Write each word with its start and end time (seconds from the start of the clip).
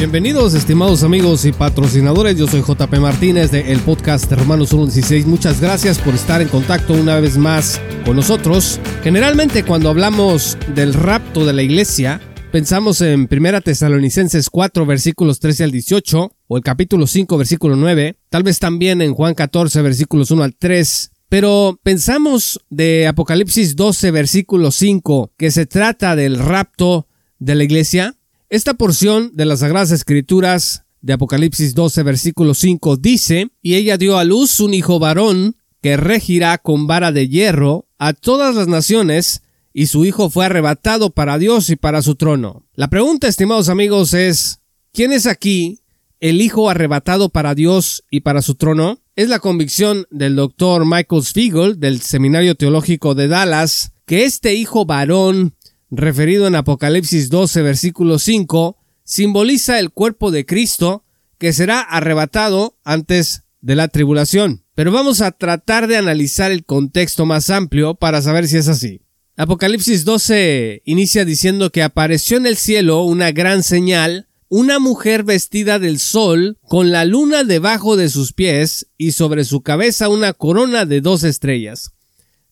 Bienvenidos 0.00 0.54
estimados 0.54 1.02
amigos 1.02 1.44
y 1.44 1.52
patrocinadores, 1.52 2.34
yo 2.34 2.46
soy 2.46 2.62
JP 2.62 2.90
Martínez 3.00 3.50
de 3.50 3.70
el 3.70 3.80
podcast 3.80 4.32
Romanos 4.32 4.72
1.16. 4.72 5.26
Muchas 5.26 5.60
gracias 5.60 5.98
por 5.98 6.14
estar 6.14 6.40
en 6.40 6.48
contacto 6.48 6.94
una 6.94 7.20
vez 7.20 7.36
más 7.36 7.78
con 8.06 8.16
nosotros. 8.16 8.80
Generalmente 9.04 9.62
cuando 9.62 9.90
hablamos 9.90 10.56
del 10.74 10.94
rapto 10.94 11.44
de 11.44 11.52
la 11.52 11.60
iglesia, 11.60 12.18
pensamos 12.50 13.02
en 13.02 13.28
1 13.30 13.60
Tesalonicenses 13.60 14.48
4 14.48 14.86
versículos 14.86 15.38
13 15.38 15.64
al 15.64 15.70
18 15.70 16.32
o 16.48 16.56
el 16.56 16.62
capítulo 16.62 17.06
5 17.06 17.36
versículo 17.36 17.76
9, 17.76 18.16
tal 18.30 18.42
vez 18.42 18.58
también 18.58 19.02
en 19.02 19.12
Juan 19.12 19.34
14 19.34 19.82
versículos 19.82 20.30
1 20.30 20.42
al 20.42 20.56
3, 20.56 21.10
pero 21.28 21.78
pensamos 21.82 22.58
de 22.70 23.06
Apocalipsis 23.06 23.76
12 23.76 24.12
versículo 24.12 24.70
5 24.70 25.34
que 25.36 25.50
se 25.50 25.66
trata 25.66 26.16
del 26.16 26.38
rapto 26.38 27.06
de 27.38 27.54
la 27.54 27.64
iglesia. 27.64 28.16
Esta 28.50 28.74
porción 28.74 29.30
de 29.34 29.44
las 29.44 29.60
Sagradas 29.60 29.92
Escrituras 29.92 30.82
de 31.02 31.12
Apocalipsis 31.12 31.72
12, 31.72 32.02
versículo 32.02 32.54
5 32.54 32.96
dice, 32.96 33.50
y 33.62 33.76
ella 33.76 33.96
dio 33.96 34.18
a 34.18 34.24
luz 34.24 34.58
un 34.58 34.74
hijo 34.74 34.98
varón 34.98 35.54
que 35.80 35.96
regirá 35.96 36.58
con 36.58 36.88
vara 36.88 37.12
de 37.12 37.28
hierro 37.28 37.86
a 37.96 38.12
todas 38.12 38.56
las 38.56 38.66
naciones, 38.66 39.42
y 39.72 39.86
su 39.86 40.04
hijo 40.04 40.30
fue 40.30 40.46
arrebatado 40.46 41.10
para 41.10 41.38
Dios 41.38 41.70
y 41.70 41.76
para 41.76 42.02
su 42.02 42.16
trono. 42.16 42.66
La 42.74 42.90
pregunta, 42.90 43.28
estimados 43.28 43.68
amigos, 43.68 44.14
es, 44.14 44.58
¿quién 44.92 45.12
es 45.12 45.28
aquí 45.28 45.78
el 46.18 46.40
hijo 46.40 46.68
arrebatado 46.68 47.28
para 47.28 47.54
Dios 47.54 48.02
y 48.10 48.22
para 48.22 48.42
su 48.42 48.56
trono? 48.56 48.98
Es 49.14 49.28
la 49.28 49.38
convicción 49.38 50.06
del 50.10 50.34
doctor 50.34 50.84
Michael 50.86 51.22
Spiegel 51.22 51.78
del 51.78 52.00
Seminario 52.00 52.56
Teológico 52.56 53.14
de 53.14 53.28
Dallas 53.28 53.92
que 54.06 54.24
este 54.24 54.56
hijo 54.56 54.86
varón 54.86 55.54
referido 55.90 56.46
en 56.46 56.54
Apocalipsis 56.54 57.30
12, 57.30 57.62
versículo 57.62 58.18
5, 58.18 58.76
simboliza 59.04 59.78
el 59.78 59.90
cuerpo 59.90 60.30
de 60.30 60.46
Cristo 60.46 61.04
que 61.38 61.52
será 61.52 61.80
arrebatado 61.80 62.76
antes 62.84 63.44
de 63.60 63.74
la 63.74 63.88
tribulación. 63.88 64.64
Pero 64.74 64.92
vamos 64.92 65.20
a 65.20 65.32
tratar 65.32 65.86
de 65.86 65.96
analizar 65.96 66.52
el 66.52 66.64
contexto 66.64 67.26
más 67.26 67.50
amplio 67.50 67.94
para 67.94 68.22
saber 68.22 68.46
si 68.46 68.56
es 68.56 68.68
así. 68.68 69.02
Apocalipsis 69.36 70.04
12 70.04 70.82
inicia 70.84 71.24
diciendo 71.24 71.70
que 71.70 71.82
apareció 71.82 72.36
en 72.36 72.46
el 72.46 72.56
cielo 72.56 73.02
una 73.02 73.32
gran 73.32 73.62
señal, 73.62 74.28
una 74.48 74.78
mujer 74.78 75.24
vestida 75.24 75.78
del 75.78 75.98
sol, 75.98 76.58
con 76.68 76.90
la 76.90 77.04
luna 77.04 77.44
debajo 77.44 77.96
de 77.96 78.10
sus 78.10 78.32
pies 78.32 78.88
y 78.98 79.12
sobre 79.12 79.44
su 79.44 79.62
cabeza 79.62 80.08
una 80.08 80.34
corona 80.34 80.84
de 80.84 81.00
dos 81.00 81.24
estrellas. 81.24 81.92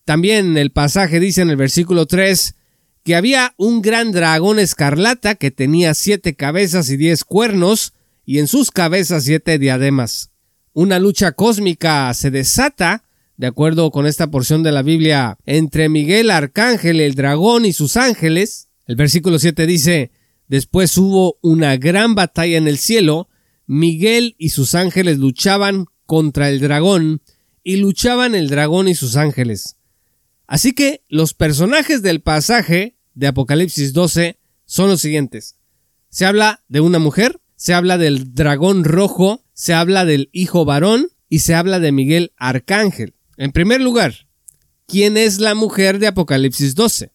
También 0.05 0.57
el 0.57 0.71
pasaje 0.71 1.19
dice 1.19 1.41
en 1.41 1.51
el 1.51 1.57
versículo 1.57 2.07
3 2.07 2.55
que 3.03 3.15
había 3.15 3.53
un 3.57 3.81
gran 3.81 4.11
dragón 4.11 4.59
escarlata 4.59 5.35
que 5.35 5.51
tenía 5.51 5.93
siete 5.93 6.35
cabezas 6.35 6.89
y 6.89 6.97
diez 6.97 7.23
cuernos, 7.23 7.93
y 8.25 8.39
en 8.39 8.47
sus 8.47 8.71
cabezas 8.71 9.23
siete 9.23 9.57
diademas. 9.57 10.31
Una 10.73 10.99
lucha 10.99 11.31
cósmica 11.31 12.13
se 12.13 12.31
desata, 12.31 13.03
de 13.37 13.47
acuerdo 13.47 13.89
con 13.89 14.05
esta 14.05 14.29
porción 14.29 14.63
de 14.63 14.71
la 14.71 14.83
Biblia, 14.83 15.37
entre 15.45 15.89
Miguel 15.89 16.29
Arcángel, 16.29 16.99
el 16.99 17.15
dragón 17.15 17.65
y 17.65 17.73
sus 17.73 17.97
ángeles. 17.97 18.67
El 18.85 18.95
versículo 18.95 19.39
7 19.39 19.65
dice, 19.65 20.11
Después 20.47 20.97
hubo 20.97 21.37
una 21.41 21.77
gran 21.77 22.15
batalla 22.15 22.57
en 22.57 22.67
el 22.67 22.77
cielo, 22.77 23.29
Miguel 23.65 24.35
y 24.37 24.49
sus 24.49 24.75
ángeles 24.75 25.19
luchaban 25.19 25.85
contra 26.05 26.49
el 26.49 26.59
dragón, 26.59 27.21
y 27.63 27.77
luchaban 27.77 28.35
el 28.35 28.49
dragón 28.49 28.87
y 28.87 28.95
sus 28.95 29.15
ángeles. 29.15 29.77
Así 30.49 30.73
que 30.73 31.03
los 31.09 31.35
personajes 31.35 32.01
del 32.01 32.21
pasaje 32.21 32.97
de 33.13 33.27
Apocalipsis 33.27 33.93
12 33.93 34.39
son 34.65 34.89
los 34.89 34.99
siguientes. 34.99 35.57
Se 36.09 36.25
habla 36.25 36.63
de 36.67 36.79
una 36.79 36.97
mujer, 36.97 37.39
se 37.55 37.75
habla 37.75 37.99
del 37.99 38.33
dragón 38.33 38.83
rojo, 38.83 39.45
se 39.53 39.75
habla 39.75 40.05
del 40.05 40.31
hijo 40.33 40.65
varón 40.65 41.09
y 41.29 41.39
se 41.39 41.53
habla 41.53 41.79
de 41.79 41.91
Miguel 41.91 42.33
Arcángel. 42.35 43.13
En 43.37 43.51
primer 43.51 43.79
lugar, 43.79 44.27
¿quién 44.87 45.17
es 45.17 45.37
la 45.37 45.53
mujer 45.53 45.99
de 45.99 46.07
Apocalipsis 46.07 46.73
12? 46.73 47.11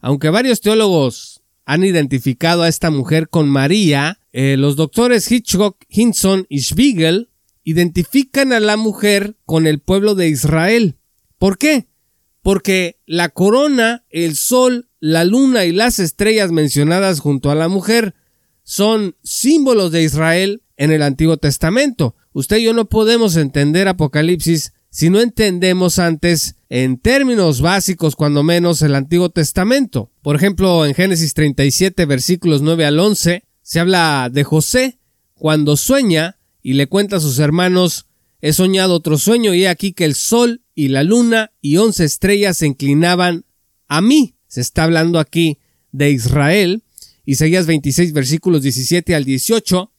Aunque 0.00 0.30
varios 0.30 0.60
teólogos 0.60 1.44
han 1.66 1.84
identificado 1.84 2.64
a 2.64 2.68
esta 2.68 2.90
mujer 2.90 3.28
con 3.28 3.48
María, 3.48 4.18
eh, 4.32 4.56
los 4.58 4.74
doctores 4.74 5.30
Hitchcock, 5.30 5.76
Hinson 5.88 6.44
y 6.48 6.58
Spiegel 6.58 7.30
identifican 7.62 8.52
a 8.52 8.58
la 8.58 8.76
mujer 8.76 9.36
con 9.44 9.68
el 9.68 9.78
pueblo 9.78 10.16
de 10.16 10.28
Israel. 10.28 10.98
¿Por 11.38 11.56
qué? 11.56 11.86
Porque 12.44 13.00
la 13.06 13.30
corona, 13.30 14.04
el 14.10 14.36
sol 14.36 14.90
la 15.00 15.24
luna 15.24 15.64
y 15.64 15.72
las 15.72 15.98
estrellas 15.98 16.52
mencionadas 16.52 17.20
junto 17.20 17.50
a 17.50 17.54
la 17.54 17.68
mujer 17.68 18.14
son 18.62 19.16
símbolos 19.22 19.92
de 19.92 20.02
Israel 20.02 20.62
en 20.76 20.92
el 20.92 21.02
Antiguo 21.02 21.38
Testamento. 21.38 22.14
Usted 22.32 22.58
y 22.58 22.64
yo 22.64 22.74
no 22.74 22.84
podemos 22.84 23.36
entender 23.36 23.88
Apocalipsis 23.88 24.74
si 24.90 25.10
no 25.10 25.20
entendemos 25.20 25.98
antes, 25.98 26.56
en 26.68 26.98
términos 26.98 27.60
básicos 27.60 28.14
cuando 28.14 28.42
menos, 28.42 28.80
el 28.82 28.94
Antiguo 28.94 29.28
Testamento. 29.30 30.10
Por 30.22 30.36
ejemplo, 30.36 30.86
en 30.86 30.94
Génesis 30.94 31.34
37 31.34 32.04
versículos 32.04 32.60
9 32.60 32.84
al 32.84 33.00
11 33.00 33.44
se 33.62 33.80
habla 33.80 34.28
de 34.30 34.44
José 34.44 34.98
cuando 35.34 35.78
sueña 35.78 36.38
y 36.62 36.74
le 36.74 36.86
cuenta 36.88 37.16
a 37.16 37.20
sus 37.20 37.38
hermanos 37.38 38.06
he 38.40 38.52
soñado 38.52 38.94
otro 38.94 39.16
sueño 39.16 39.54
y 39.54 39.64
he 39.64 39.68
aquí 39.68 39.94
que 39.94 40.04
el 40.04 40.14
sol 40.14 40.62
y 40.74 40.88
la 40.88 41.02
luna 41.02 41.52
y 41.60 41.76
once 41.76 42.04
estrellas 42.04 42.58
se 42.58 42.66
inclinaban 42.66 43.44
a 43.88 44.00
mí. 44.00 44.34
Se 44.46 44.60
está 44.60 44.84
hablando 44.84 45.18
aquí 45.18 45.58
de 45.92 46.10
Israel. 46.10 46.82
Isaías 47.24 47.66
26 47.66 48.12
versículos 48.12 48.62
17 48.62 49.14
al 49.14 49.24
18. 49.24 49.90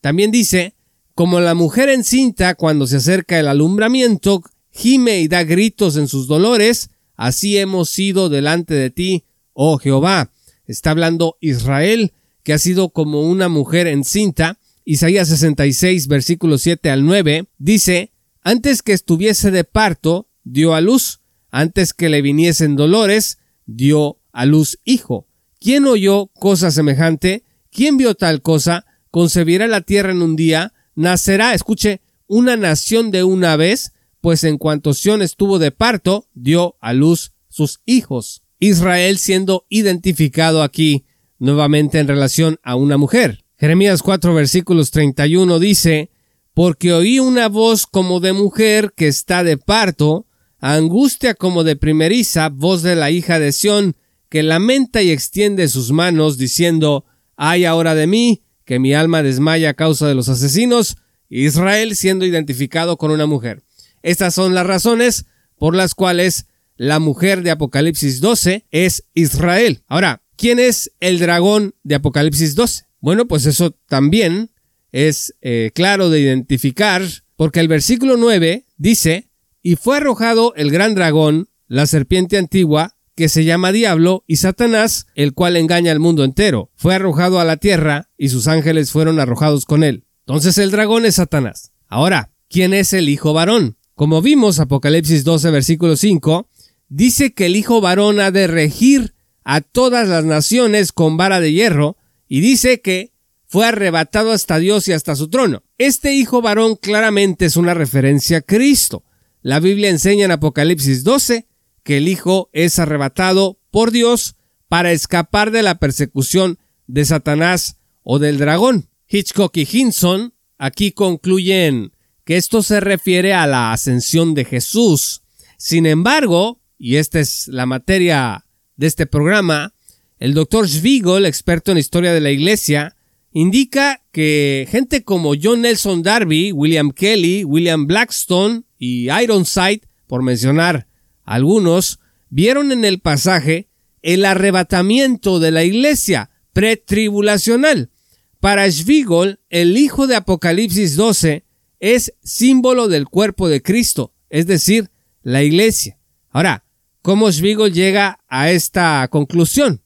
También 0.00 0.30
dice, 0.30 0.74
como 1.14 1.40
la 1.40 1.54
mujer 1.54 1.88
encinta 1.88 2.54
cuando 2.54 2.86
se 2.86 2.96
acerca 2.96 3.38
el 3.38 3.48
alumbramiento, 3.48 4.42
gime 4.70 5.20
y 5.20 5.28
da 5.28 5.44
gritos 5.44 5.96
en 5.96 6.08
sus 6.08 6.26
dolores, 6.26 6.90
así 7.16 7.56
hemos 7.56 7.88
sido 7.88 8.28
delante 8.28 8.74
de 8.74 8.90
ti, 8.90 9.24
oh 9.52 9.78
Jehová. 9.78 10.32
Está 10.66 10.90
hablando 10.90 11.36
Israel, 11.40 12.12
que 12.42 12.52
ha 12.52 12.58
sido 12.58 12.90
como 12.90 13.22
una 13.22 13.48
mujer 13.48 13.86
encinta. 13.86 14.58
Isaías 14.84 15.28
66 15.28 16.08
versículos 16.08 16.62
7 16.62 16.90
al 16.90 17.04
9 17.06 17.46
dice, 17.58 18.12
antes 18.44 18.82
que 18.82 18.92
estuviese 18.92 19.50
de 19.50 19.64
parto, 19.64 20.28
dio 20.44 20.74
a 20.74 20.80
luz, 20.80 21.20
antes 21.50 21.94
que 21.94 22.08
le 22.08 22.22
viniesen 22.22 22.76
dolores, 22.76 23.38
dio 23.66 24.18
a 24.32 24.44
luz 24.44 24.78
hijo. 24.84 25.26
¿Quién 25.58 25.86
oyó 25.86 26.26
cosa 26.26 26.70
semejante? 26.70 27.44
¿Quién 27.70 27.96
vio 27.96 28.14
tal 28.14 28.42
cosa? 28.42 28.84
Concebirá 29.10 29.66
la 29.66 29.80
tierra 29.80 30.12
en 30.12 30.20
un 30.20 30.36
día, 30.36 30.74
nacerá, 30.94 31.54
escuche, 31.54 32.02
una 32.26 32.56
nación 32.56 33.10
de 33.10 33.24
una 33.24 33.56
vez, 33.56 33.92
pues 34.20 34.44
en 34.44 34.58
cuanto 34.58 34.92
Sión 34.92 35.22
estuvo 35.22 35.58
de 35.58 35.70
parto, 35.70 36.28
dio 36.34 36.76
a 36.80 36.92
luz 36.92 37.32
sus 37.48 37.80
hijos. 37.86 38.42
Israel 38.58 39.18
siendo 39.18 39.66
identificado 39.68 40.62
aquí 40.62 41.06
nuevamente 41.38 41.98
en 41.98 42.08
relación 42.08 42.58
a 42.62 42.76
una 42.76 42.96
mujer. 42.96 43.44
Jeremías 43.56 44.02
4 44.02 44.34
versículos 44.34 44.90
31 44.90 45.58
dice, 45.58 46.10
porque 46.54 46.92
oí 46.92 47.18
una 47.18 47.48
voz 47.48 47.86
como 47.86 48.20
de 48.20 48.32
mujer 48.32 48.92
que 48.96 49.08
está 49.08 49.42
de 49.42 49.58
parto, 49.58 50.26
angustia 50.60 51.34
como 51.34 51.64
de 51.64 51.76
primeriza, 51.76 52.48
voz 52.48 52.82
de 52.82 52.94
la 52.94 53.10
hija 53.10 53.38
de 53.38 53.52
Sión, 53.52 53.96
que 54.28 54.42
lamenta 54.42 55.02
y 55.02 55.10
extiende 55.10 55.68
sus 55.68 55.90
manos, 55.90 56.38
diciendo, 56.38 57.04
ay 57.36 57.64
ahora 57.64 57.94
de 57.94 58.06
mí, 58.06 58.44
que 58.64 58.78
mi 58.78 58.94
alma 58.94 59.22
desmaya 59.22 59.70
a 59.70 59.74
causa 59.74 60.06
de 60.06 60.14
los 60.14 60.28
asesinos, 60.28 60.96
Israel 61.28 61.96
siendo 61.96 62.24
identificado 62.24 62.96
con 62.96 63.10
una 63.10 63.26
mujer. 63.26 63.62
Estas 64.02 64.34
son 64.34 64.54
las 64.54 64.66
razones 64.66 65.26
por 65.58 65.74
las 65.74 65.94
cuales 65.94 66.46
la 66.76 66.98
mujer 66.98 67.42
de 67.42 67.50
Apocalipsis 67.50 68.20
12 68.20 68.66
es 68.70 69.04
Israel. 69.14 69.82
Ahora, 69.86 70.22
¿quién 70.36 70.58
es 70.58 70.92
el 71.00 71.18
dragón 71.18 71.74
de 71.82 71.96
Apocalipsis 71.96 72.54
12? 72.54 72.84
Bueno, 73.00 73.26
pues 73.26 73.46
eso 73.46 73.72
también 73.88 74.50
es 74.94 75.34
eh, 75.42 75.72
claro 75.74 76.08
de 76.08 76.20
identificar, 76.20 77.02
porque 77.34 77.58
el 77.58 77.66
versículo 77.66 78.16
9 78.16 78.64
dice, 78.76 79.28
y 79.60 79.74
fue 79.74 79.96
arrojado 79.96 80.54
el 80.54 80.70
gran 80.70 80.94
dragón, 80.94 81.48
la 81.66 81.86
serpiente 81.86 82.38
antigua, 82.38 82.94
que 83.16 83.28
se 83.28 83.44
llama 83.44 83.72
Diablo, 83.72 84.22
y 84.28 84.36
Satanás, 84.36 85.08
el 85.16 85.34
cual 85.34 85.56
engaña 85.56 85.90
al 85.90 85.98
mundo 85.98 86.22
entero. 86.22 86.70
Fue 86.76 86.94
arrojado 86.94 87.40
a 87.40 87.44
la 87.44 87.56
tierra, 87.56 88.08
y 88.16 88.28
sus 88.28 88.46
ángeles 88.46 88.92
fueron 88.92 89.18
arrojados 89.18 89.64
con 89.64 89.82
él. 89.82 90.04
Entonces 90.28 90.58
el 90.58 90.70
dragón 90.70 91.06
es 91.06 91.16
Satanás. 91.16 91.72
Ahora, 91.88 92.30
¿quién 92.48 92.72
es 92.72 92.92
el 92.92 93.08
hijo 93.08 93.32
varón? 93.32 93.76
Como 93.96 94.22
vimos 94.22 94.60
Apocalipsis 94.60 95.24
12, 95.24 95.50
versículo 95.50 95.96
5, 95.96 96.48
dice 96.88 97.34
que 97.34 97.46
el 97.46 97.56
hijo 97.56 97.80
varón 97.80 98.20
ha 98.20 98.30
de 98.30 98.46
regir 98.46 99.14
a 99.42 99.60
todas 99.60 100.08
las 100.08 100.24
naciones 100.24 100.92
con 100.92 101.16
vara 101.16 101.40
de 101.40 101.52
hierro, 101.52 101.96
y 102.28 102.40
dice 102.40 102.80
que 102.80 103.13
fue 103.54 103.68
arrebatado 103.68 104.32
hasta 104.32 104.58
Dios 104.58 104.88
y 104.88 104.92
hasta 104.94 105.14
su 105.14 105.28
trono. 105.28 105.62
Este 105.78 106.12
hijo 106.12 106.42
varón 106.42 106.74
claramente 106.74 107.44
es 107.44 107.56
una 107.56 107.72
referencia 107.72 108.38
a 108.38 108.40
Cristo. 108.40 109.04
La 109.42 109.60
Biblia 109.60 109.90
enseña 109.90 110.24
en 110.24 110.32
Apocalipsis 110.32 111.04
12 111.04 111.46
que 111.84 111.98
el 111.98 112.08
Hijo 112.08 112.50
es 112.52 112.80
arrebatado 112.80 113.60
por 113.70 113.92
Dios 113.92 114.34
para 114.66 114.90
escapar 114.90 115.52
de 115.52 115.62
la 115.62 115.78
persecución 115.78 116.58
de 116.88 117.04
Satanás 117.04 117.78
o 118.02 118.18
del 118.18 118.38
dragón. 118.38 118.88
Hitchcock 119.06 119.56
y 119.56 119.68
Hinson 119.70 120.34
aquí 120.58 120.90
concluyen 120.90 121.92
que 122.24 122.36
esto 122.36 122.60
se 122.60 122.80
refiere 122.80 123.34
a 123.34 123.46
la 123.46 123.72
ascensión 123.72 124.34
de 124.34 124.46
Jesús. 124.46 125.22
Sin 125.58 125.86
embargo, 125.86 126.60
y 126.76 126.96
esta 126.96 127.20
es 127.20 127.46
la 127.46 127.66
materia 127.66 128.46
de 128.74 128.88
este 128.88 129.06
programa, 129.06 129.74
el 130.18 130.34
doctor 130.34 130.68
Schwigel, 130.68 131.24
experto 131.24 131.70
en 131.70 131.78
historia 131.78 132.12
de 132.12 132.20
la 132.20 132.32
Iglesia, 132.32 132.96
indica 133.34 134.00
que 134.12 134.66
gente 134.70 135.04
como 135.04 135.34
John 135.40 135.62
Nelson 135.62 136.02
Darby, 136.02 136.52
William 136.52 136.92
Kelly, 136.92 137.44
William 137.44 137.86
Blackstone 137.86 138.62
y 138.78 139.10
Ironside, 139.10 139.82
por 140.06 140.22
mencionar 140.22 140.86
algunos, 141.24 141.98
vieron 142.30 142.72
en 142.72 142.84
el 142.84 143.00
pasaje 143.00 143.68
el 144.02 144.24
arrebatamiento 144.24 145.40
de 145.40 145.50
la 145.50 145.64
iglesia 145.64 146.30
pretribulacional. 146.52 147.90
Para 148.38 148.70
Schwigel, 148.70 149.40
el 149.50 149.76
hijo 149.76 150.06
de 150.06 150.16
Apocalipsis 150.16 150.96
12 150.96 151.44
es 151.80 152.14
símbolo 152.22 152.88
del 152.88 153.06
cuerpo 153.06 153.48
de 153.48 153.62
Cristo, 153.62 154.14
es 154.30 154.46
decir, 154.46 154.90
la 155.22 155.42
iglesia. 155.42 155.98
Ahora, 156.30 156.64
¿cómo 157.02 157.32
Schwigel 157.32 157.72
llega 157.72 158.20
a 158.28 158.50
esta 158.50 159.08
conclusión? 159.08 159.82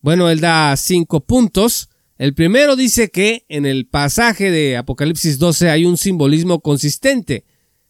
Bueno, 0.00 0.30
él 0.30 0.40
da 0.40 0.76
cinco 0.76 1.20
puntos. 1.20 1.88
El 2.22 2.34
primero 2.34 2.76
dice 2.76 3.10
que 3.10 3.44
en 3.48 3.66
el 3.66 3.88
pasaje 3.88 4.52
de 4.52 4.76
Apocalipsis 4.76 5.40
12 5.40 5.70
hay 5.70 5.84
un 5.84 5.96
simbolismo 5.96 6.60
consistente. 6.60 7.46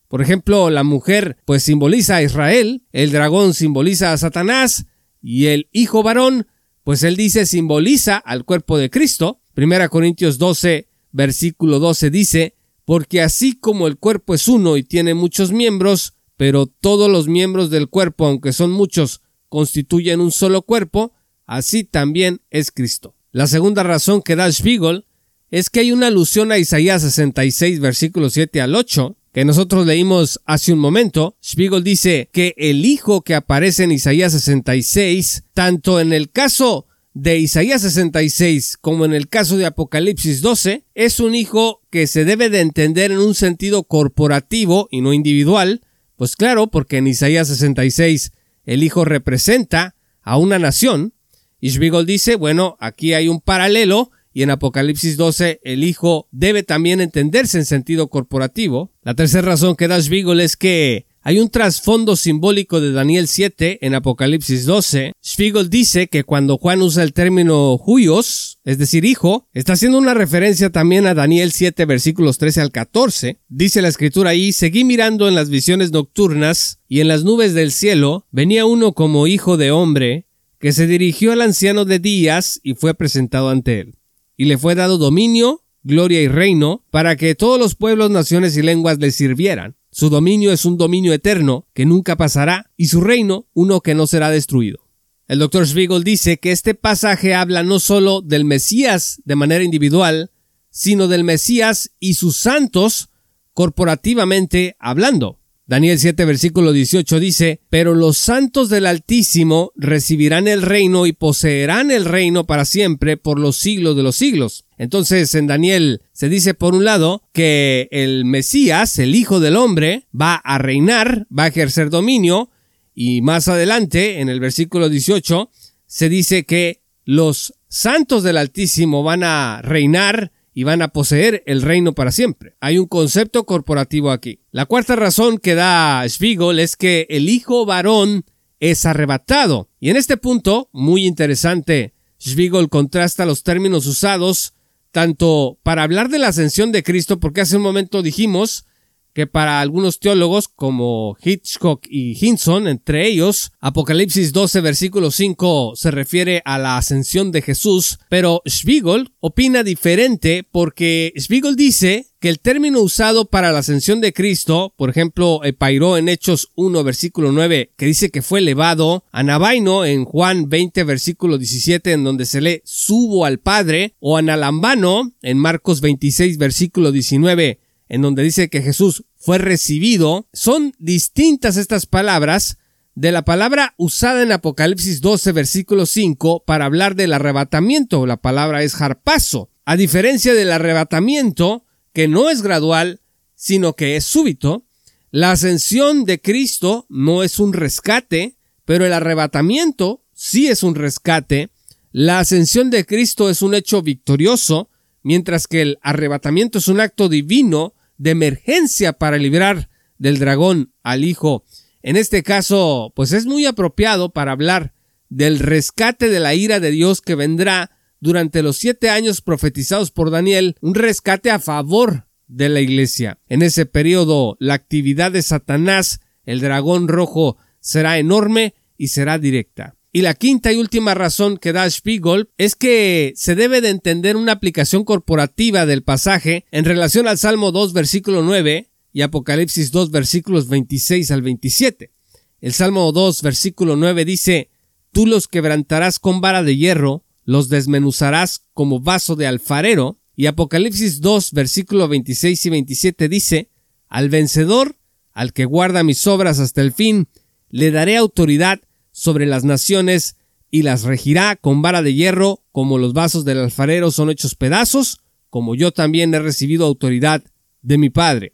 Por 0.09 0.23
ejemplo, 0.23 0.71
la 0.71 0.85
mujer 0.85 1.37
pues 1.45 1.63
simboliza 1.65 2.17
a 2.17 2.23
Israel, 2.23 2.83
el 2.93 3.13
dragón 3.13 3.53
simboliza 3.53 4.11
a 4.11 4.17
Satanás 4.17 4.87
y 5.21 5.49
el 5.49 5.69
hijo 5.71 6.03
varón 6.03 6.47
pues 6.83 7.03
él 7.03 7.15
dice 7.15 7.45
simboliza 7.45 8.17
al 8.17 8.47
cuerpo 8.47 8.79
de 8.79 8.89
Cristo. 8.89 9.43
Primera 9.53 9.91
Corintios 9.91 10.39
12 10.39 10.89
versículo 11.11 11.79
12 11.79 12.09
dice, 12.09 12.57
porque 12.87 13.21
así 13.21 13.59
como 13.61 13.87
el 13.87 13.99
cuerpo 13.99 14.33
es 14.33 14.49
uno 14.49 14.79
y 14.79 14.83
tiene 14.83 15.13
muchos 15.13 15.53
miembros, 15.53 16.15
pero 16.39 16.65
todos 16.65 17.11
los 17.11 17.29
miembros 17.29 17.69
del 17.69 17.91
cuerpo, 17.91 18.25
aunque 18.25 18.55
son 18.55 18.71
muchos, 18.71 19.21
constituyen 19.51 20.23
un 20.23 20.33
solo 20.33 20.63
cuerpo, 20.63 21.13
así 21.45 21.85
también 21.85 22.41
es 22.49 22.71
Cristo. 22.71 23.15
La 23.33 23.47
segunda 23.47 23.83
razón 23.83 24.21
que 24.21 24.37
da 24.37 24.53
Spiegel 24.53 25.07
es 25.51 25.71
que 25.71 25.81
hay 25.81 25.93
una 25.93 26.09
alusión 26.09 26.53
a 26.53 26.59
Isaías 26.59 27.01
66 27.01 27.81
versículo 27.81 28.29
7 28.29 28.61
al 28.61 28.75
8, 28.75 29.17
que 29.33 29.47
nosotros 29.47 29.87
leímos 29.87 30.39
hace 30.45 30.75
un 30.75 30.79
momento, 30.79 31.35
Spiegel 31.43 31.83
dice 31.83 32.29
que 32.31 32.55
el 32.59 32.85
hijo 32.85 33.23
que 33.23 33.35
aparece 33.35 33.85
en 33.85 33.93
Isaías 33.93 34.33
66, 34.33 35.45
tanto 35.55 35.99
en 35.99 36.13
el 36.13 36.31
caso 36.31 36.87
de 37.15 37.39
Isaías 37.39 37.81
66 37.81 38.77
como 38.77 39.07
en 39.07 39.15
el 39.15 39.29
caso 39.29 39.57
de 39.57 39.65
Apocalipsis 39.65 40.43
12, 40.43 40.85
es 40.95 41.19
un 41.19 41.35
hijo 41.35 41.81
que 41.89 42.07
se 42.07 42.27
debe 42.27 42.51
de 42.51 42.61
entender 42.61 43.13
en 43.13 43.19
un 43.19 43.35
sentido 43.35 43.85
corporativo 43.85 44.89
y 44.91 45.01
no 45.01 45.15
individual, 45.15 45.81
pues 46.17 46.37
claro, 46.37 46.67
porque 46.67 46.99
en 46.99 47.07
Isaías 47.07 47.49
66 47.49 48.33
el 48.67 48.83
hijo 48.83 49.07
representa 49.07 49.95
a 50.21 50.37
una 50.37 50.59
nación, 50.59 51.15
y 51.63 52.05
dice, 52.05 52.35
bueno, 52.35 52.77
aquí 52.81 53.15
hay 53.15 53.29
un 53.29 53.41
paralelo 53.41 54.11
y 54.35 54.43
en 54.43 54.51
Apocalipsis 54.51 55.17
12 55.17 55.61
el 55.63 55.85
Hijo 55.85 56.27
debe 56.33 56.65
también 56.65 57.01
entenderse 57.01 57.57
en 57.57 57.65
sentido 57.65 58.09
corporativo. 58.09 58.91
La 59.03 59.15
tercera 59.15 59.47
razón 59.47 59.77
que 59.77 59.87
da 59.87 60.01
Schwigel 60.01 60.41
es 60.41 60.57
que 60.57 61.07
hay 61.21 61.39
un 61.39 61.51
trasfondo 61.51 62.17
simbólico 62.17 62.81
de 62.81 62.91
Daniel 62.91 63.29
7 63.29 63.87
en 63.87 63.95
Apocalipsis 63.95 64.67
12. 64.67 65.13
Schwigel 65.25 65.71
dice 65.71 66.09
que 66.09 66.25
cuando 66.25 66.59
Juan 66.59 66.83
usa 66.83 67.05
el 67.05 67.13
término 67.13 67.77
huyos, 67.77 68.59
es 68.65 68.79
decir, 68.79 69.05
hijo, 69.05 69.47
está 69.53 69.75
haciendo 69.75 69.99
una 69.99 70.15
referencia 70.15 70.71
también 70.71 71.07
a 71.07 71.15
Daniel 71.15 71.53
7 71.53 71.85
versículos 71.85 72.39
13 72.39 72.63
al 72.63 72.73
14. 72.73 73.39
Dice 73.49 73.83
la 73.83 73.89
escritura 73.89 74.31
ahí, 74.31 74.53
seguí 74.53 74.83
mirando 74.83 75.29
en 75.29 75.37
las 75.37 75.49
visiones 75.49 75.93
nocturnas 75.93 76.81
y 76.89 76.99
en 76.99 77.07
las 77.07 77.23
nubes 77.23 77.55
del 77.55 77.71
cielo 77.71 78.27
venía 78.33 78.67
uno 78.67 78.93
como 78.93 79.29
hijo 79.29 79.57
de 79.57 79.71
hombre 79.71 80.27
que 80.63 80.73
se 80.73 80.87
dirigió 80.87 81.33
al 81.33 81.41
anciano 81.41 81.85
de 81.85 81.99
días 81.99 82.61
y 82.63 82.75
fue 82.75 82.95
presentado 82.95 83.49
ante 83.49 83.81
él 83.81 83.97
y 84.37 84.45
le 84.45 84.59
fue 84.59 84.77
dado 84.77 84.97
dominio, 84.97 85.65
gloria 85.83 86.23
y 86.23 86.29
reino, 86.29 86.85
para 86.91 87.17
que 87.17 87.35
todos 87.35 87.59
los 87.59 87.75
pueblos, 87.75 88.13
naciones 88.13 88.57
y 88.57 88.63
lenguas 88.63 88.99
le 88.99 89.11
sirvieran. 89.11 89.75
Su 89.91 90.09
dominio 90.09 90.53
es 90.53 90.65
un 90.65 90.79
dominio 90.79 91.13
eterno 91.13 91.67
que 91.75 91.85
nunca 91.85 92.17
pasará 92.17 92.71
y 92.77 92.87
su 92.87 93.01
reino 93.01 93.49
uno 93.55 93.81
que 93.81 93.97
no 93.97 94.07
será 94.07 94.31
destruido. 94.31 94.79
El 95.27 95.41
doctor 95.41 95.67
Spiegel 95.67 96.05
dice 96.05 96.39
que 96.39 96.53
este 96.53 96.75
pasaje 96.77 97.35
habla 97.35 97.65
no 97.65 97.81
solo 97.81 98.21
del 98.23 98.45
Mesías 98.45 99.21
de 99.25 99.35
manera 99.35 99.65
individual, 99.65 100.31
sino 100.71 101.09
del 101.09 101.25
Mesías 101.25 101.91
y 101.99 102.15
sus 102.15 102.37
santos 102.37 103.11
corporativamente 103.53 104.77
hablando. 104.79 105.41
Daniel 105.67 105.99
7 105.99 106.25
versículo 106.25 106.73
18 106.73 107.21
dice, 107.21 107.61
Pero 107.71 107.95
los 107.95 108.19
santos 108.19 108.69
del 108.69 108.87
Altísimo 108.87 109.73
recibirán 109.77 110.49
el 110.49 110.63
reino 110.63 111.07
y 111.07 111.13
poseerán 111.13 111.91
el 111.91 112.05
reino 112.05 112.45
para 112.45 112.65
siempre 112.65 113.17
por 113.17 113.39
los 113.39 113.57
siglos 113.57 113.97
de 113.97 114.03
los 114.03 114.17
siglos. 114.17 114.67
Entonces 114.77 115.35
en 115.35 115.47
Daniel 115.47 116.03
se 116.13 116.29
dice 116.29 116.55
por 116.55 116.75
un 116.75 116.85
lado 116.85 117.23
que 117.33 117.89
el 117.93 118.25
Mesías, 118.25 118.99
el 118.99 119.15
Hijo 119.15 119.39
del 119.39 119.57
Hombre, 119.57 120.09
va 120.19 120.35
a 120.35 120.59
reinar, 120.59 121.27
va 121.37 121.45
a 121.45 121.49
ejercer 121.49 121.91
dominio, 121.91 122.51
y 122.95 123.23
más 123.23 123.49
adelante, 123.49 124.21
en 124.21 124.29
el 124.29 124.41
versículo 124.41 124.89
18, 124.89 125.51
se 125.87 126.09
dice 126.09 126.45
que 126.45 126.83
los 127.05 127.55
santos 127.69 128.23
del 128.23 128.37
Altísimo 128.37 129.03
van 129.03 129.25
a 129.25 129.63
reinar 129.63 130.33
y 130.55 130.65
van 130.65 130.83
a 130.83 130.89
poseer 130.89 131.43
el 131.47 131.63
reino 131.63 131.95
para 131.95 132.13
siempre. 132.13 132.57
Hay 132.61 132.79
un 132.79 132.87
concepto 132.87 133.45
corporativo 133.45 134.11
aquí. 134.11 134.41
La 134.51 134.67
cuarta 134.67 134.97
razón 134.97 135.39
que 135.39 135.55
da 135.55 136.05
Spiegel 136.09 136.59
es 136.59 136.77
que 136.77 137.07
el 137.11 137.29
hijo 137.29 137.65
varón 137.65 138.25
es 138.61 138.87
arrebatado. 138.87 139.69
Y 139.81 139.91
en 139.91 139.97
este 139.97 140.17
punto, 140.17 140.69
muy 140.73 141.07
interesante, 141.07 141.95
Spiegel 142.21 142.69
contrasta 142.69 143.27
los 143.27 143.43
términos 143.43 143.87
usados 143.87 144.55
tanto 144.93 145.59
para 145.63 145.83
hablar 145.83 146.11
de 146.11 146.19
la 146.19 146.29
ascensión 146.29 146.71
de 146.71 146.83
Cristo, 146.83 147.19
porque 147.19 147.41
hace 147.41 147.57
un 147.57 147.63
momento 147.63 148.03
dijimos 148.03 148.67
que 149.15 149.27
para 149.27 149.61
algunos 149.61 149.99
teólogos 149.99 150.49
como 150.49 151.17
Hitchcock 151.23 151.85
y 151.89 152.17
Hinson, 152.25 152.67
entre 152.69 153.07
ellos, 153.07 153.53
Apocalipsis 153.61 154.33
12 154.33 154.61
versículo 154.61 155.11
5 155.11 155.73
se 155.77 155.91
refiere 155.91 156.43
a 156.45 156.59
la 156.59 156.77
ascensión 156.77 157.33
de 157.33 157.43
Jesús, 157.43 157.99
pero 158.09 158.43
Spiegel 158.49 159.13
opina 159.21 159.63
diferente 159.63 160.47
porque 160.51 161.13
Spiegel 161.17 161.57
dice 161.57 162.07
que 162.21 162.29
el 162.29 162.39
término 162.39 162.81
usado 162.81 163.25
para 163.25 163.51
la 163.51 163.59
ascensión 163.59 164.01
de 164.01 164.13
Cristo, 164.13 164.73
por 164.77 164.89
ejemplo, 164.91 165.41
Epairó 165.43 165.97
en 165.97 166.09
Hechos 166.09 166.51
1 166.55 166.85
versículo 166.85 167.33
9, 167.33 167.73
que 167.77 167.87
dice 167.87 168.11
que 168.11 168.23
fue 168.23 168.39
elevado, 168.39 169.05
Anabaino 169.11 169.85
en 169.85 170.05
Juan 170.05 170.49
20 170.49 170.85
versículo 170.85 171.37
17 171.37 171.93
en 171.93 172.05
donde 172.05 172.25
se 172.25 172.41
lee 172.41 172.63
subo 172.65 173.25
al 173.25 173.41
Padre, 173.41 173.97
o 173.99 174.17
Analambano 174.17 175.13
en 175.21 175.37
Marcos 175.37 175.81
26 175.81 176.39
versículo 176.39 176.93
19 176.93 177.59
en 177.93 178.01
donde 178.01 178.23
dice 178.23 178.49
que 178.49 178.63
Jesús 178.63 179.05
fue 179.19 179.37
recibido, 179.37 180.27
son 180.33 180.75
distintas 180.79 181.59
estas 181.59 181.85
palabras 181.85 182.57
de 182.95 183.13
la 183.13 183.27
palabra 183.27 183.75
usada 183.77 184.23
en 184.23 184.33
Apocalipsis 184.33 185.03
12, 185.03 185.33
versículo 185.33 185.85
5, 185.85 186.45
para 186.47 186.65
hablar 186.65 186.95
del 186.97 187.13
arrebatamiento. 187.13 188.07
La 188.07 188.17
palabra 188.17 188.63
es 188.63 188.81
harpazo. 188.81 189.51
A 189.67 189.77
diferencia 189.77 190.33
del 190.33 190.53
arrebatamiento, 190.53 191.67
que 191.93 192.09
no 192.09 192.31
es 192.31 192.41
gradual, 192.41 193.03
sino 193.35 193.75
que 193.75 193.97
es 193.97 194.05
súbito, 194.05 194.65
la 195.11 195.33
ascensión 195.33 196.07
de 196.07 196.19
Cristo 196.19 196.87
no 196.89 197.23
es 197.23 197.39
un 197.39 197.53
rescate, 197.53 198.39
pero 198.65 198.87
el 198.87 198.95
arrebatamiento 198.95 200.03
sí 200.15 200.47
es 200.47 200.63
un 200.63 200.77
rescate. 200.77 201.51
La 201.91 202.21
ascensión 202.21 202.71
de 202.71 202.87
Cristo 202.87 203.29
es 203.29 203.43
un 203.43 203.55
hecho 203.55 203.83
victorioso, 203.83 204.71
mientras 205.03 205.47
que 205.47 205.61
el 205.61 205.79
arrebatamiento 205.83 206.57
es 206.57 206.69
un 206.69 206.81
acto 206.81 207.11
divino 207.11 207.75
de 208.03 208.11
emergencia 208.11 208.93
para 208.95 209.17
librar 209.17 209.71
del 209.97 210.19
dragón 210.19 210.73
al 210.83 211.05
hijo. 211.05 211.45
En 211.85 211.95
este 211.97 212.25
caso, 212.25 212.93
pues 212.97 213.13
es 213.13 213.27
muy 213.27 213.47
apropiado 213.47 214.13
para 214.13 214.33
hablar 214.33 214.75
del 215.09 215.39
rescate 215.39 216.09
de 216.09 216.19
la 216.19 216.35
ira 216.35 216.59
de 216.59 216.73
Dios 216.73 217.01
que 217.01 217.15
vendrá 217.15 217.71
durante 218.01 218.43
los 218.43 218.57
siete 218.57 218.91
años 218.91 219.21
profetizados 219.21 219.93
por 219.93 220.11
Daniel, 220.11 220.57
un 220.61 220.75
rescate 220.75 221.31
a 221.31 221.39
favor 221.39 222.09
de 222.27 222.49
la 222.49 222.61
iglesia. 222.61 223.21
En 223.29 223.41
ese 223.41 223.67
periodo, 223.67 224.37
la 224.41 224.55
actividad 224.55 225.13
de 225.13 225.23
Satanás, 225.23 226.01
el 226.25 226.41
dragón 226.41 226.89
rojo, 226.89 227.37
será 227.61 227.99
enorme 227.99 228.55
y 228.77 228.89
será 228.89 229.21
directa. 229.21 229.77
Y 229.95 230.01
la 230.01 230.15
quinta 230.15 230.51
y 230.51 230.57
última 230.57 230.95
razón 230.95 231.37
que 231.37 231.53
da 231.53 231.69
Spiegel 231.69 232.31
es 232.39 232.55
que 232.55 233.13
se 233.15 233.35
debe 233.35 233.61
de 233.61 233.69
entender 233.69 234.17
una 234.17 234.33
aplicación 234.33 234.85
corporativa 234.85 235.67
del 235.67 235.83
pasaje 235.83 236.47
en 236.51 236.65
relación 236.65 237.07
al 237.07 237.19
Salmo 237.19 237.53
2 237.53 237.75
versículo 237.75 238.23
9 238.23 238.71
y 238.95 239.03
Apocalipsis 239.03 239.71
2 239.71 239.91
versículos 239.91 240.49
26 240.49 241.11
al 241.11 241.21
27. 241.21 241.93
El 242.41 242.53
Salmo 242.55 242.91
2 242.91 243.21
versículo 243.21 243.77
9 243.77 244.07
dice, 244.07 244.51
Tú 244.93 245.07
los 245.07 245.29
quebrantarás 245.29 245.99
con 245.99 246.23
vara 246.23 246.43
de 246.43 246.57
hierro, 246.57 247.05
los 247.25 247.51
desmenuzarás 247.51 248.47
como 248.55 248.81
vaso 248.81 249.15
de 249.15 249.27
alfarero. 249.27 249.99
Y 250.17 250.27
Apocalipsis 250.27 251.01
2, 251.01 251.33
versículo 251.33 251.89
26 251.89 252.47
y 252.47 252.51
27 252.51 253.09
dice, 253.09 253.51
Al 253.89 254.09
vencedor, 254.09 254.77
al 255.13 255.35
que 255.35 255.45
guarda 255.45 255.83
mis 255.83 256.07
obras 256.07 256.39
hasta 256.39 256.63
el 256.63 256.73
fin, 256.73 257.09
le 257.49 257.71
daré 257.71 257.97
autoridad 257.97 258.61
sobre 258.93 259.27
las 259.27 259.45
naciones 259.45 260.17
y 260.51 260.63
las 260.63 260.85
regirá 260.85 261.37
con 261.37 261.63
vara 261.63 261.83
de 261.83 261.95
hierro, 261.95 262.45
como 262.53 262.79
los 262.79 262.93
vasos 262.93 263.25
del 263.25 263.39
alfarero 263.39 263.91
son 263.91 264.11
hechos 264.11 264.35
pedazos, 264.35 265.01
como 265.31 265.55
yo 265.55 265.73
también 265.73 266.13
he 266.15 266.19
recibido 266.19 266.67
autoridad 266.67 267.25
de 267.63 267.79
mi 267.79 267.89
Padre. 267.89 268.33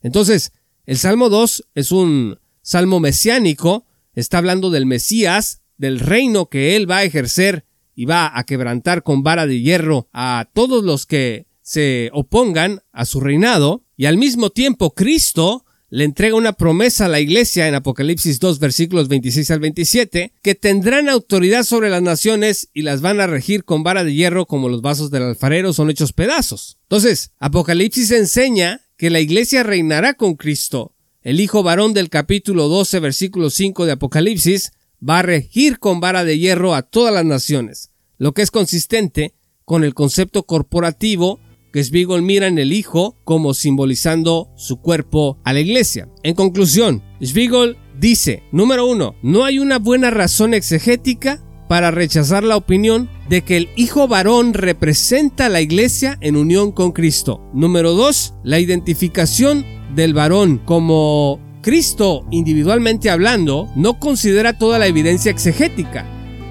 Entonces, 0.00 0.52
el 0.86 0.96
Salmo 0.96 1.28
2 1.28 1.68
es 1.74 1.92
un 1.92 2.38
salmo 2.62 2.98
mesiánico, 2.98 3.86
está 4.14 4.38
hablando 4.38 4.70
del 4.70 4.86
Mesías, 4.86 5.60
del 5.76 6.00
reino 6.00 6.46
que 6.46 6.76
él 6.76 6.90
va 6.90 6.98
a 6.98 7.04
ejercer 7.04 7.66
y 7.94 8.06
va 8.06 8.36
a 8.38 8.44
quebrantar 8.44 9.02
con 9.02 9.22
vara 9.22 9.46
de 9.46 9.60
hierro 9.60 10.08
a 10.12 10.48
todos 10.52 10.82
los 10.82 11.04
que 11.04 11.46
se 11.60 12.10
opongan 12.14 12.80
a 12.92 13.04
su 13.04 13.20
reinado, 13.20 13.84
y 13.96 14.06
al 14.06 14.16
mismo 14.16 14.50
tiempo 14.50 14.94
Cristo 14.94 15.66
le 15.90 16.04
entrega 16.04 16.36
una 16.36 16.52
promesa 16.52 17.06
a 17.06 17.08
la 17.08 17.18
iglesia 17.18 17.66
en 17.66 17.74
Apocalipsis 17.74 18.38
2 18.38 18.60
versículos 18.60 19.08
26 19.08 19.50
al 19.50 19.58
27, 19.58 20.32
que 20.40 20.54
tendrán 20.54 21.08
autoridad 21.08 21.64
sobre 21.64 21.90
las 21.90 22.00
naciones 22.00 22.70
y 22.72 22.82
las 22.82 23.00
van 23.00 23.20
a 23.20 23.26
regir 23.26 23.64
con 23.64 23.82
vara 23.82 24.04
de 24.04 24.14
hierro 24.14 24.46
como 24.46 24.68
los 24.68 24.82
vasos 24.82 25.10
del 25.10 25.24
alfarero 25.24 25.72
son 25.72 25.90
hechos 25.90 26.12
pedazos. 26.12 26.78
Entonces, 26.82 27.32
Apocalipsis 27.40 28.12
enseña 28.12 28.82
que 28.96 29.10
la 29.10 29.18
iglesia 29.18 29.64
reinará 29.64 30.14
con 30.14 30.36
Cristo. 30.36 30.94
El 31.22 31.40
hijo 31.40 31.64
varón 31.64 31.92
del 31.92 32.08
capítulo 32.08 32.68
12 32.68 33.00
versículo 33.00 33.50
5 33.50 33.84
de 33.84 33.92
Apocalipsis 33.92 34.70
va 35.06 35.18
a 35.18 35.22
regir 35.22 35.80
con 35.80 35.98
vara 35.98 36.24
de 36.24 36.38
hierro 36.38 36.74
a 36.74 36.82
todas 36.82 37.12
las 37.12 37.24
naciones, 37.24 37.90
lo 38.16 38.32
que 38.32 38.42
es 38.42 38.52
consistente 38.52 39.34
con 39.64 39.82
el 39.82 39.94
concepto 39.94 40.44
corporativo 40.44 41.40
que 41.72 41.82
Spiegel 41.82 42.22
mira 42.22 42.46
en 42.46 42.58
el 42.58 42.72
Hijo 42.72 43.16
como 43.24 43.54
simbolizando 43.54 44.50
su 44.56 44.80
cuerpo 44.80 45.38
a 45.44 45.52
la 45.52 45.60
iglesia. 45.60 46.08
En 46.22 46.34
conclusión, 46.34 47.02
Spiegel 47.22 47.76
dice, 47.98 48.42
número 48.52 48.86
uno, 48.86 49.14
no 49.22 49.44
hay 49.44 49.58
una 49.58 49.78
buena 49.78 50.10
razón 50.10 50.54
exegética 50.54 51.42
para 51.68 51.92
rechazar 51.92 52.42
la 52.42 52.56
opinión 52.56 53.08
de 53.28 53.42
que 53.42 53.56
el 53.56 53.68
Hijo 53.76 54.08
varón 54.08 54.54
representa 54.54 55.46
a 55.46 55.48
la 55.48 55.60
iglesia 55.60 56.18
en 56.20 56.36
unión 56.36 56.72
con 56.72 56.90
Cristo. 56.90 57.40
Número 57.54 57.92
dos, 57.92 58.34
la 58.42 58.58
identificación 58.58 59.64
del 59.94 60.14
varón 60.14 60.58
como 60.64 61.38
Cristo 61.62 62.26
individualmente 62.30 63.10
hablando 63.10 63.68
no 63.76 63.98
considera 64.00 64.58
toda 64.58 64.78
la 64.78 64.86
evidencia 64.86 65.30
exegética, 65.30 66.06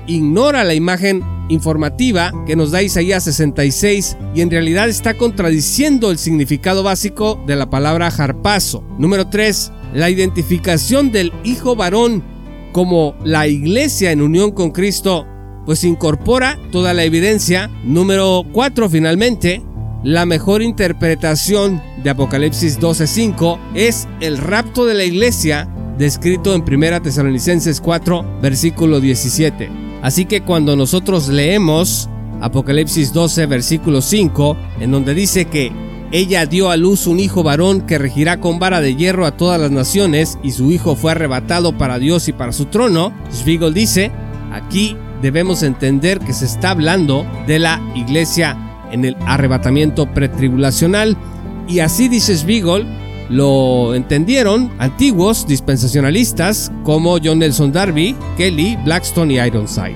ignora 0.09 0.63
la 0.63 0.73
imagen 0.73 1.23
informativa 1.49 2.31
que 2.45 2.55
nos 2.55 2.71
da 2.71 2.81
Isaías 2.81 3.23
66 3.23 4.17
y 4.35 4.41
en 4.41 4.51
realidad 4.51 4.89
está 4.89 5.15
contradiciendo 5.15 6.11
el 6.11 6.17
significado 6.17 6.83
básico 6.83 7.41
de 7.47 7.55
la 7.55 7.69
palabra 7.69 8.11
jarpazo. 8.11 8.83
Número 8.97 9.27
3. 9.27 9.71
La 9.93 10.09
identificación 10.09 11.11
del 11.11 11.31
hijo 11.43 11.75
varón 11.75 12.23
como 12.71 13.15
la 13.23 13.47
iglesia 13.47 14.11
en 14.11 14.21
unión 14.21 14.51
con 14.51 14.71
Cristo 14.71 15.25
pues 15.65 15.83
incorpora 15.83 16.57
toda 16.71 16.93
la 16.93 17.03
evidencia. 17.03 17.69
Número 17.83 18.43
4 18.51 18.89
finalmente, 18.89 19.61
la 20.03 20.25
mejor 20.25 20.61
interpretación 20.61 21.81
de 22.03 22.09
Apocalipsis 22.09 22.79
12:5 22.79 23.59
es 23.75 24.07
el 24.21 24.37
rapto 24.37 24.85
de 24.85 24.93
la 24.93 25.03
iglesia 25.03 25.67
descrito 25.97 26.55
en 26.55 26.61
1 26.61 27.01
Tesalonicenses 27.01 27.81
4 27.81 28.39
versículo 28.41 28.99
17. 28.99 29.88
Así 30.01 30.25
que 30.25 30.41
cuando 30.41 30.75
nosotros 30.75 31.27
leemos 31.27 32.09
Apocalipsis 32.41 33.11
12, 33.13 33.45
versículo 33.47 34.01
5, 34.01 34.57
en 34.79 34.91
donde 34.91 35.13
dice 35.13 35.45
que 35.45 35.71
ella 36.11 36.45
dio 36.45 36.71
a 36.71 36.77
luz 36.77 37.05
un 37.05 37.19
hijo 37.19 37.43
varón 37.43 37.81
que 37.81 37.97
regirá 37.97 38.39
con 38.39 38.57
vara 38.57 38.81
de 38.81 38.95
hierro 38.95 39.25
a 39.25 39.37
todas 39.37 39.59
las 39.59 39.71
naciones 39.71 40.39
y 40.41 40.51
su 40.51 40.71
hijo 40.71 40.95
fue 40.95 41.11
arrebatado 41.11 41.77
para 41.77 41.99
Dios 41.99 42.27
y 42.27 42.33
para 42.33 42.51
su 42.51 42.65
trono, 42.65 43.13
Spiegel 43.31 43.73
dice, 43.73 44.11
aquí 44.51 44.95
debemos 45.21 45.63
entender 45.63 46.19
que 46.19 46.33
se 46.33 46.45
está 46.45 46.71
hablando 46.71 47.27
de 47.45 47.59
la 47.59 47.81
iglesia 47.93 48.57
en 48.91 49.05
el 49.05 49.15
arrebatamiento 49.25 50.11
pretribulacional. 50.11 51.17
Y 51.67 51.79
así 51.79 52.07
dice 52.07 52.35
Spiegel, 52.35 52.87
lo 53.29 53.93
entendieron 53.93 54.71
antiguos 54.79 55.47
dispensacionalistas 55.47 56.71
como 56.83 57.17
John 57.23 57.39
Nelson 57.39 57.71
Darby, 57.71 58.15
Kelly, 58.37 58.77
Blackstone 58.83 59.33
y 59.33 59.39
Ironside. 59.39 59.95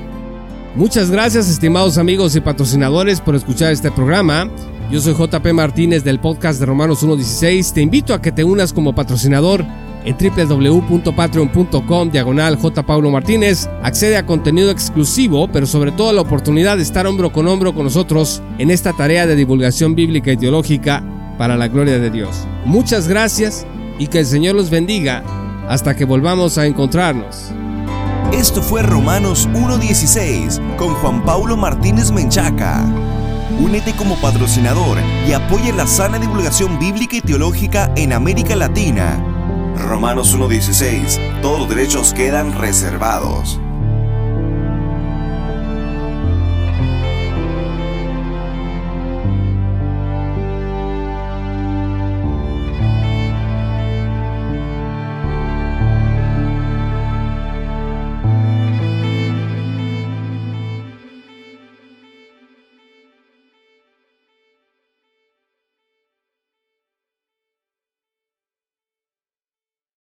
Muchas 0.75 1.11
gracias 1.11 1.49
estimados 1.49 1.97
amigos 1.97 2.35
y 2.35 2.41
patrocinadores 2.41 3.21
por 3.21 3.35
escuchar 3.35 3.71
este 3.71 3.91
programa. 3.91 4.49
Yo 4.91 5.01
soy 5.01 5.13
JP 5.13 5.53
Martínez 5.53 6.03
del 6.03 6.19
podcast 6.19 6.59
de 6.59 6.65
Romanos 6.65 7.03
1.16. 7.03 7.73
Te 7.73 7.81
invito 7.81 8.13
a 8.13 8.21
que 8.21 8.31
te 8.31 8.43
unas 8.43 8.73
como 8.73 8.93
patrocinador 8.93 9.63
en 10.05 10.17
www.patreon.com 10.17 12.11
diagonal. 12.11 12.57
Paulo 12.85 13.09
Martínez. 13.09 13.69
Accede 13.81 14.17
a 14.17 14.25
contenido 14.25 14.71
exclusivo, 14.71 15.47
pero 15.47 15.65
sobre 15.65 15.91
todo 15.91 16.09
a 16.09 16.13
la 16.13 16.21
oportunidad 16.21 16.77
de 16.77 16.83
estar 16.83 17.07
hombro 17.07 17.31
con 17.31 17.47
hombro 17.47 17.73
con 17.73 17.85
nosotros 17.85 18.41
en 18.57 18.69
esta 18.71 18.93
tarea 18.93 19.25
de 19.25 19.35
divulgación 19.35 19.95
bíblica 19.95 20.31
y 20.31 20.37
teológica 20.37 21.03
para 21.37 21.57
la 21.57 21.67
gloria 21.67 21.99
de 21.99 22.09
Dios. 22.09 22.47
Muchas 22.65 23.07
gracias 23.07 23.65
y 23.99 24.07
que 24.07 24.19
el 24.19 24.25
Señor 24.25 24.55
los 24.55 24.69
bendiga 24.69 25.23
hasta 25.67 25.95
que 25.95 26.05
volvamos 26.05 26.57
a 26.57 26.65
encontrarnos. 26.65 27.51
Esto 28.31 28.61
fue 28.61 28.81
Romanos 28.81 29.47
1.16 29.53 30.75
con 30.75 30.93
Juan 30.95 31.23
Pablo 31.23 31.55
Martínez 31.55 32.11
Menchaca. 32.11 32.83
Únete 33.59 33.93
como 33.93 34.15
patrocinador 34.15 34.97
y 35.27 35.33
apoya 35.33 35.73
la 35.73 35.85
sana 35.85 36.17
divulgación 36.17 36.79
bíblica 36.79 37.17
y 37.17 37.21
teológica 37.21 37.91
en 37.95 38.11
América 38.11 38.55
Latina. 38.55 39.23
Romanos 39.77 40.35
1.16. 40.35 41.41
Todos 41.41 41.59
los 41.59 41.69
derechos 41.69 42.13
quedan 42.13 42.57
reservados. 42.57 43.59